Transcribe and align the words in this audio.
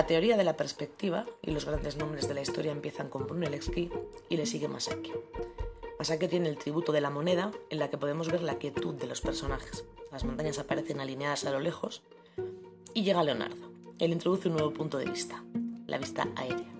La 0.00 0.06
teoría 0.06 0.38
de 0.38 0.44
la 0.44 0.56
perspectiva 0.56 1.26
y 1.42 1.50
los 1.50 1.66
grandes 1.66 1.98
nombres 1.98 2.26
de 2.26 2.32
la 2.32 2.40
historia 2.40 2.72
empiezan 2.72 3.10
con 3.10 3.26
Brunelleschi 3.26 3.90
y 4.30 4.36
le 4.38 4.46
sigue 4.46 4.66
Masaccio. 4.66 5.24
Masaccio 5.98 6.26
tiene 6.26 6.48
el 6.48 6.56
tributo 6.56 6.90
de 6.90 7.02
la 7.02 7.10
moneda 7.10 7.50
en 7.68 7.78
la 7.78 7.90
que 7.90 7.98
podemos 7.98 8.30
ver 8.30 8.40
la 8.40 8.56
quietud 8.56 8.94
de 8.94 9.06
los 9.06 9.20
personajes. 9.20 9.84
Las 10.10 10.24
montañas 10.24 10.58
aparecen 10.58 11.00
alineadas 11.00 11.44
a 11.44 11.50
lo 11.50 11.60
lejos 11.60 12.00
y 12.94 13.02
llega 13.02 13.22
Leonardo. 13.22 13.70
Él 13.98 14.12
introduce 14.12 14.48
un 14.48 14.54
nuevo 14.54 14.72
punto 14.72 14.96
de 14.96 15.04
vista, 15.04 15.44
la 15.86 15.98
vista 15.98 16.28
aérea. 16.34 16.72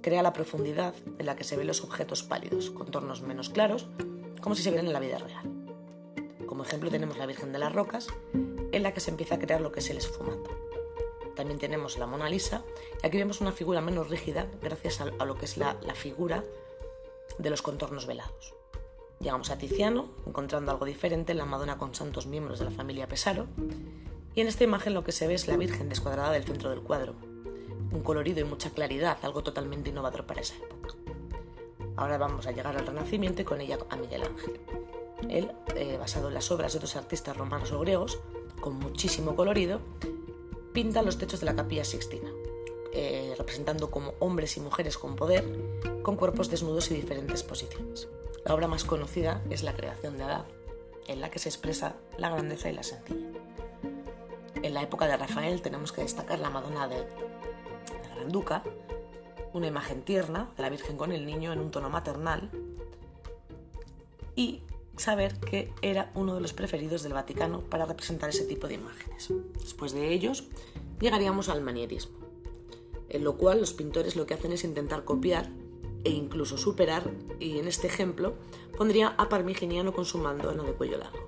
Crea 0.00 0.22
la 0.22 0.32
profundidad 0.32 0.94
en 1.18 1.26
la 1.26 1.36
que 1.36 1.44
se 1.44 1.58
ven 1.58 1.66
los 1.66 1.84
objetos 1.84 2.22
pálidos, 2.22 2.70
contornos 2.70 3.20
menos 3.20 3.50
claros, 3.50 3.86
como 4.40 4.54
si 4.54 4.62
se 4.62 4.70
vieran 4.70 4.86
en 4.86 4.94
la 4.94 5.00
vida 5.00 5.18
real. 5.18 5.44
Como 6.46 6.64
ejemplo 6.64 6.90
tenemos 6.90 7.18
la 7.18 7.26
Virgen 7.26 7.52
de 7.52 7.58
las 7.58 7.74
Rocas, 7.74 8.06
en 8.32 8.82
la 8.82 8.94
que 8.94 9.00
se 9.00 9.10
empieza 9.10 9.34
a 9.34 9.38
crear 9.38 9.60
lo 9.60 9.72
que 9.72 9.80
es 9.80 9.90
el 9.90 9.98
esfumato. 9.98 10.59
También 11.36 11.58
tenemos 11.58 11.98
la 11.98 12.06
Mona 12.06 12.28
Lisa, 12.28 12.62
y 13.02 13.06
aquí 13.06 13.16
vemos 13.16 13.40
una 13.40 13.52
figura 13.52 13.80
menos 13.80 14.08
rígida 14.08 14.46
gracias 14.60 15.00
a, 15.00 15.24
lo 15.24 15.36
que 15.36 15.44
es 15.44 15.56
la, 15.56 15.76
figura 15.94 16.44
de 17.38 17.50
los 17.50 17.62
contornos 17.62 18.06
velados. 18.06 18.54
Llegamos 19.20 19.50
a 19.50 19.58
Tiziano, 19.58 20.08
encontrando 20.26 20.70
algo 20.70 20.86
diferente 20.86 21.32
en 21.32 21.38
la 21.38 21.44
Madonna 21.44 21.78
con 21.78 21.94
santos 21.94 22.26
miembros 22.26 22.58
de 22.58 22.66
la 22.66 22.70
familia 22.70 23.06
Pesaro, 23.06 23.46
y 24.34 24.40
en 24.40 24.48
esta 24.48 24.64
imagen 24.64 24.94
lo 24.94 25.04
que 25.04 25.12
se 25.12 25.26
ve 25.26 25.34
es 25.34 25.48
la 25.48 25.56
Virgen 25.56 25.88
descuadrada 25.88 26.32
del 26.32 26.44
centro 26.44 26.70
del 26.70 26.80
cuadro, 26.80 27.14
un 27.92 28.02
colorido 28.02 28.40
y 28.40 28.44
mucha 28.44 28.70
claridad, 28.70 29.18
algo 29.22 29.42
totalmente 29.42 29.90
innovador 29.90 30.24
para 30.24 30.40
esa 30.40 30.56
época. 30.56 30.94
Ahora 31.96 32.16
vamos 32.18 32.46
a 32.46 32.52
llegar 32.52 32.76
al 32.76 32.86
Renacimiento 32.86 33.42
y 33.42 33.44
con 33.44 33.60
ella 33.60 33.78
a 33.90 33.96
Miguel 33.96 34.22
Ángel. 34.22 34.60
Él, 35.28 35.52
eh, 35.76 35.96
basado 35.98 36.28
en 36.28 36.34
las 36.34 36.50
obras 36.50 36.72
de 36.72 36.78
otros 36.78 36.96
artistas 36.96 37.36
romanos 37.36 37.72
o 37.72 37.80
griegos, 37.80 38.20
con 38.60 38.78
muchísimo 38.78 39.36
colorido, 39.36 39.80
pinta 40.72 41.02
los 41.02 41.18
techos 41.18 41.40
de 41.40 41.46
la 41.46 41.56
capilla 41.56 41.84
Sixtina, 41.84 42.30
eh, 42.92 43.34
representando 43.36 43.90
como 43.90 44.14
hombres 44.18 44.56
y 44.56 44.60
mujeres 44.60 44.98
con 44.98 45.16
poder, 45.16 45.44
con 46.02 46.16
cuerpos 46.16 46.50
desnudos 46.50 46.90
y 46.90 46.94
diferentes 46.94 47.42
posiciones. 47.42 48.08
La 48.44 48.54
obra 48.54 48.68
más 48.68 48.84
conocida 48.84 49.42
es 49.50 49.62
La 49.62 49.74
creación 49.74 50.16
de 50.16 50.24
Adán, 50.24 50.44
en 51.06 51.20
la 51.20 51.30
que 51.30 51.38
se 51.38 51.48
expresa 51.48 51.96
la 52.18 52.30
grandeza 52.30 52.70
y 52.70 52.72
la 52.72 52.82
sencillez. 52.82 53.40
En 54.62 54.74
la 54.74 54.82
época 54.82 55.06
de 55.06 55.16
Rafael 55.16 55.62
tenemos 55.62 55.92
que 55.92 56.02
destacar 56.02 56.38
la 56.38 56.50
Madonna 56.50 56.86
de, 56.86 56.98
la 56.98 58.14
Gran 58.14 58.30
Duca, 58.30 58.62
una 59.52 59.66
imagen 59.66 60.02
tierna 60.02 60.50
de 60.56 60.62
la 60.62 60.68
Virgen 60.68 60.96
con 60.96 61.12
el 61.12 61.26
niño 61.26 61.52
en 61.52 61.60
un 61.60 61.70
tono 61.70 61.90
maternal 61.90 62.50
y 64.36 64.62
saber 65.00 65.38
que 65.40 65.72
era 65.82 66.10
uno 66.14 66.34
de 66.34 66.40
los 66.40 66.52
preferidos 66.52 67.02
del 67.02 67.14
Vaticano 67.14 67.62
para 67.62 67.86
representar 67.86 68.30
ese 68.30 68.44
tipo 68.44 68.68
de 68.68 68.74
imágenes. 68.74 69.32
Después 69.60 69.92
de 69.92 70.12
ellos 70.12 70.44
llegaríamos 71.00 71.48
al 71.48 71.62
manierismo, 71.62 72.16
en 73.08 73.24
lo 73.24 73.36
cual 73.36 73.60
los 73.60 73.72
pintores 73.72 74.16
lo 74.16 74.26
que 74.26 74.34
hacen 74.34 74.52
es 74.52 74.64
intentar 74.64 75.04
copiar 75.04 75.48
e 76.04 76.10
incluso 76.10 76.56
superar, 76.56 77.10
y 77.38 77.58
en 77.58 77.68
este 77.68 77.86
ejemplo 77.86 78.34
pondría 78.76 79.08
a 79.18 79.28
Parmigiano 79.28 79.92
con 79.92 80.04
su 80.04 80.18
mandona 80.18 80.62
de 80.62 80.72
cuello 80.72 80.98
largo. 80.98 81.18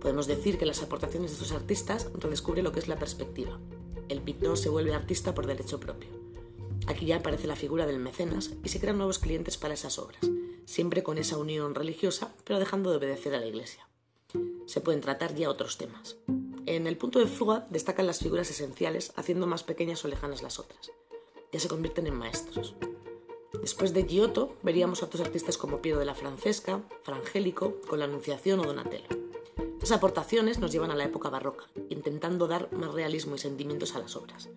Podemos 0.00 0.26
decir 0.26 0.58
que 0.58 0.66
las 0.66 0.82
aportaciones 0.82 1.30
de 1.30 1.34
estos 1.34 1.52
artistas 1.52 2.10
redescubre 2.14 2.62
lo 2.62 2.72
que 2.72 2.80
es 2.80 2.88
la 2.88 2.98
perspectiva. 2.98 3.58
El 4.08 4.20
pintor 4.20 4.58
se 4.58 4.68
vuelve 4.68 4.94
artista 4.94 5.34
por 5.34 5.46
derecho 5.46 5.80
propio. 5.80 6.10
Aquí 6.86 7.06
ya 7.06 7.16
aparece 7.16 7.46
la 7.46 7.56
figura 7.56 7.86
del 7.86 7.98
mecenas 7.98 8.50
y 8.62 8.68
se 8.68 8.80
crean 8.80 8.98
nuevos 8.98 9.18
clientes 9.18 9.56
para 9.56 9.74
esas 9.74 9.98
obras, 9.98 10.20
siempre 10.64 11.02
con 11.02 11.18
esa 11.18 11.36
unión 11.36 11.74
religiosa, 11.74 12.32
pero 12.44 12.58
dejando 12.58 12.90
de 12.90 12.96
obedecer 12.96 13.34
a 13.34 13.40
la 13.40 13.46
Iglesia. 13.46 13.88
Se 14.66 14.80
pueden 14.80 15.00
tratar 15.00 15.34
ya 15.34 15.50
otros 15.50 15.78
temas. 15.78 16.16
En 16.66 16.86
el 16.86 16.96
punto 16.96 17.18
de 17.18 17.26
fuga 17.26 17.66
destacan 17.70 18.06
las 18.06 18.20
figuras 18.20 18.50
esenciales, 18.50 19.12
haciendo 19.16 19.46
más 19.46 19.62
pequeñas 19.62 20.04
o 20.04 20.08
lejanas 20.08 20.42
las 20.42 20.58
otras. 20.58 20.90
Ya 21.52 21.60
se 21.60 21.68
convierten 21.68 22.06
en 22.06 22.14
maestros. 22.14 22.74
Después 23.60 23.92
de 23.94 24.04
Giotto, 24.04 24.56
veríamos 24.62 25.02
a 25.02 25.06
otros 25.06 25.22
artistas 25.22 25.56
como 25.56 25.80
Piero 25.80 25.98
de 25.98 26.04
la 26.04 26.14
Francesca, 26.14 26.82
Frangélico, 27.02 27.80
con 27.88 27.98
la 27.98 28.06
Anunciación 28.06 28.60
o 28.60 28.64
Donatello. 28.64 29.08
Estas 29.74 29.92
aportaciones 29.98 30.58
nos 30.58 30.72
llevan 30.72 30.90
a 30.90 30.96
la 30.96 31.04
época 31.04 31.28
barroca, 31.28 31.66
intentando 31.90 32.46
dar 32.46 32.72
más 32.72 32.92
realismo 32.92 33.36
y 33.36 33.38
sentimientos 33.38 33.94
a 33.94 33.98
las 33.98 34.16
obras. 34.16 34.48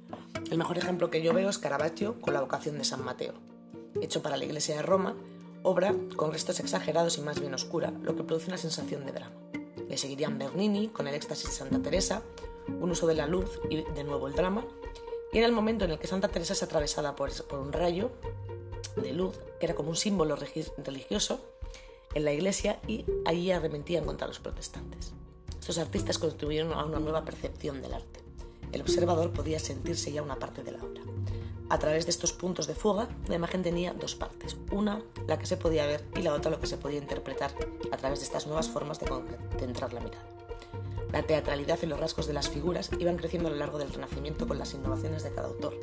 El 0.50 0.58
mejor 0.58 0.78
ejemplo 0.78 1.10
que 1.10 1.22
yo 1.22 1.34
veo 1.34 1.50
es 1.50 1.58
Caravaggio 1.58 2.20
con 2.22 2.34
la 2.34 2.42
vocación 2.42 2.78
de 2.78 2.86
San 2.86 3.04
Mateo, 3.04 3.34
hecho 4.02 4.22
para 4.22 4.38
la 4.38 4.46
iglesia 4.46 4.78
de 4.78 4.82
Roma, 4.82 5.16
obra 5.68 5.94
con 6.16 6.32
restos 6.32 6.60
exagerados 6.60 7.18
y 7.18 7.22
más 7.22 7.40
bien 7.40 7.54
oscura, 7.54 7.92
lo 8.02 8.16
que 8.16 8.24
produce 8.24 8.48
una 8.48 8.58
sensación 8.58 9.06
de 9.06 9.12
drama. 9.12 9.36
Le 9.88 9.98
seguirían 9.98 10.38
Bernini 10.38 10.88
con 10.88 11.08
el 11.08 11.16
éxtasis 11.16 11.50
de 11.50 11.56
Santa 11.56 11.80
Teresa, 11.80 12.22
un 12.80 12.90
uso 12.92 13.06
de 13.06 13.16
la 13.16 13.28
luz 13.28 13.60
y 13.70 13.84
de 13.84 14.04
nuevo 14.04 14.28
el 14.28 14.34
drama, 14.34 14.66
y 15.32 15.38
era 15.38 15.48
el 15.48 15.54
momento 15.54 15.86
en 15.86 15.92
el 15.92 16.00
que 16.00 16.08
Santa 16.08 16.30
Teresa 16.30 16.54
es 16.54 16.64
atravesada 16.64 17.16
por, 17.16 17.32
un 17.52 17.74
rayo 17.74 18.12
de 18.96 19.14
luz, 19.14 19.36
que 19.60 19.66
era 19.66 19.76
como 19.76 19.90
un 19.90 19.96
símbolo 19.96 20.38
religioso, 20.38 21.42
en 22.14 22.24
la 22.24 22.32
iglesia 22.32 22.80
y 22.88 23.06
allí 23.26 23.52
arrementían 23.52 24.06
contra 24.06 24.28
los 24.28 24.40
protestantes. 24.40 25.12
Estos 25.60 25.78
artistas 25.78 26.18
contribuyeron 26.18 26.74
a 26.74 26.86
una 26.86 27.00
nueva 27.00 27.26
percepción 27.26 27.82
del 27.82 27.94
arte. 27.94 28.22
El 28.72 28.82
observador 28.82 29.32
podía 29.32 29.60
sentirse 29.60 30.12
ya 30.12 30.24
una 30.24 30.40
parte 30.40 30.64
de 30.64 30.72
la 30.72 30.84
obra. 30.84 31.02
A 31.70 31.80
través 31.80 32.06
de 32.06 32.12
estos 32.12 32.32
puntos 32.32 32.66
de 32.66 32.76
fuga, 32.76 33.10
la 33.28 33.36
imagen 33.36 33.62
tenía 33.62 33.94
dos 33.94 34.16
partes. 34.16 34.56
Una, 34.72 35.02
la 35.28 35.38
que 35.38 35.46
se 35.46 35.58
podía 35.58 35.86
ver, 35.86 36.04
y 36.16 36.22
la 36.22 36.34
otra, 36.34 36.50
lo 36.50 36.62
que 36.62 36.68
se 36.68 36.78
podía 36.78 37.00
interpretar 37.00 37.54
a 37.92 37.98
través 37.98 38.20
de 38.20 38.26
estas 38.26 38.48
nuevas 38.48 38.70
formas 38.70 39.00
de 39.00 39.08
concentrar 39.08 39.92
la 39.94 40.00
mirada. 40.00 40.24
La 41.12 41.24
teatralidad 41.24 41.80
y 41.82 41.86
los 41.86 42.00
rasgos 42.00 42.28
de 42.28 42.34
las 42.34 42.50
figuras 42.50 42.90
iban 43.00 43.18
creciendo 43.18 43.50
a 43.50 43.52
lo 43.52 43.58
largo 43.58 43.80
del 43.80 43.92
Renacimiento 43.92 44.48
con 44.48 44.58
las 44.58 44.74
innovaciones 44.74 45.24
de 45.24 45.32
cada 45.32 45.48
autor, 45.48 45.74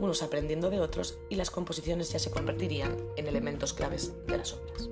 unos 0.00 0.22
aprendiendo 0.22 0.70
de 0.70 0.80
otros 0.80 1.18
y 1.28 1.36
las 1.36 1.50
composiciones 1.50 2.10
ya 2.10 2.18
se 2.18 2.30
convertirían 2.30 2.96
en 3.16 3.26
elementos 3.26 3.72
claves 3.72 4.12
de 4.26 4.38
las 4.38 4.54
obras. 4.54 4.88